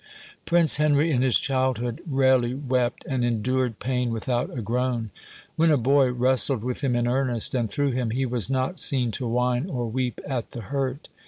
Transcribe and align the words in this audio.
Prince 0.47 0.77
Henry 0.77 1.11
in 1.11 1.21
his 1.21 1.37
childhood 1.37 2.01
rarely 2.09 2.55
wept, 2.55 3.05
and 3.07 3.23
endured 3.23 3.77
pain 3.77 4.09
without 4.09 4.49
a 4.49 4.59
groan. 4.59 5.11
When 5.55 5.69
a 5.69 5.77
boy 5.77 6.09
wrestled 6.11 6.63
with 6.63 6.81
him 6.81 6.95
in 6.95 7.05
earnest, 7.07 7.53
and 7.53 7.69
threw 7.69 7.91
him, 7.91 8.09
he 8.09 8.25
was 8.25 8.49
not 8.49 8.79
"seen 8.79 9.11
to 9.11 9.27
whine 9.27 9.69
or 9.69 9.85
weep 9.87 10.19
at 10.25 10.49
the 10.53 10.61
hurt." 10.61 11.07